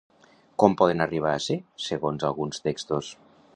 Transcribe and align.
Com 0.63 0.75
poden 0.79 1.03
arribar 1.05 1.35
a 1.35 1.43
ser, 1.49 1.59
segons 1.91 2.27
alguns 2.31 2.65
textos? 2.69 3.15